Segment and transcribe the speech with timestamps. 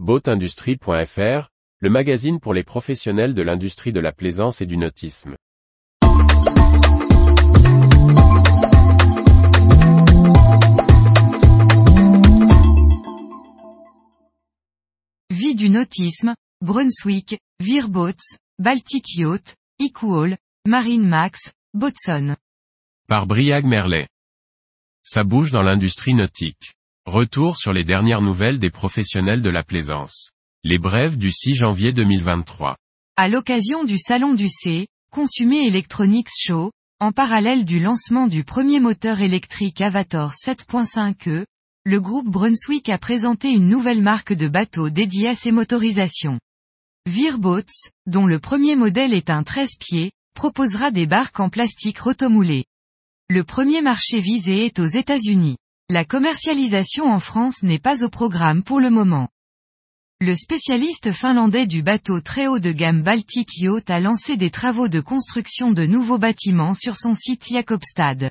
[0.00, 5.36] Boatindustrie.fr, le magazine pour les professionnels de l'industrie de la plaisance et du nautisme.
[15.30, 22.34] Vie du nautisme, Brunswick, Veerboats, Baltic Yacht, Equal, Marine Max, Boatson.
[23.06, 24.08] Par Briag Merlet.
[25.04, 26.73] Ça bouge dans l'industrie nautique.
[27.06, 30.30] Retour sur les dernières nouvelles des professionnels de la plaisance.
[30.62, 32.76] Les brèves du 6 janvier 2023.
[33.18, 38.80] À l'occasion du Salon du C, Consumer Electronics Show, en parallèle du lancement du premier
[38.80, 41.44] moteur électrique Avator 7.5e,
[41.84, 46.40] le groupe Brunswick a présenté une nouvelle marque de bateaux dédiée à ses motorisations.
[47.04, 52.64] Veerboats, dont le premier modèle est un 13 pieds, proposera des barques en plastique rotomoulé.
[53.28, 55.56] Le premier marché visé est aux États-Unis.
[55.90, 59.28] La commercialisation en France n'est pas au programme pour le moment.
[60.18, 64.88] Le spécialiste finlandais du bateau très haut de gamme Baltic Yacht a lancé des travaux
[64.88, 68.30] de construction de nouveaux bâtiments sur son site Jakobstad.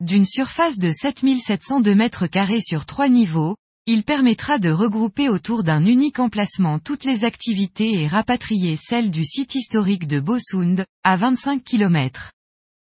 [0.00, 5.84] D'une surface de 7702 mètres carrés sur trois niveaux, il permettra de regrouper autour d'un
[5.84, 11.62] unique emplacement toutes les activités et rapatrier celles du site historique de Bosund, à 25
[11.62, 12.32] km.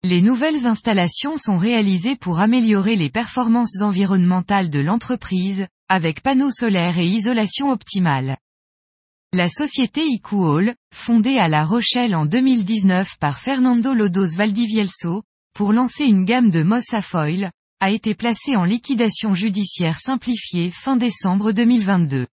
[0.03, 6.99] Les nouvelles installations sont réalisées pour améliorer les performances environnementales de l'entreprise, avec panneaux solaires
[6.99, 8.39] et isolation optimale.
[9.35, 15.23] La société Equal, fondée à La Rochelle en 2019 par Fernando Lodos Valdivielso,
[15.55, 20.71] pour lancer une gamme de Moss à foil, a été placé en liquidation judiciaire simplifiée
[20.71, 22.27] fin décembre 2022.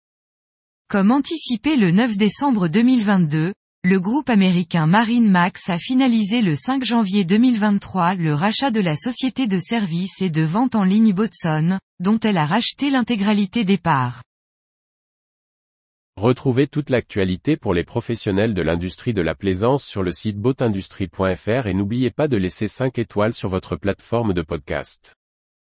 [0.89, 3.55] Comme anticipé le 9 décembre 2022,
[3.87, 8.97] le groupe américain Marine Max a finalisé le 5 janvier 2023 le rachat de la
[8.97, 13.77] société de services et de vente en ligne Botson, dont elle a racheté l'intégralité des
[13.77, 14.23] parts.
[16.17, 21.67] Retrouvez toute l'actualité pour les professionnels de l'industrie de la plaisance sur le site boatindustrie.fr
[21.67, 25.15] et n'oubliez pas de laisser 5 étoiles sur votre plateforme de podcast.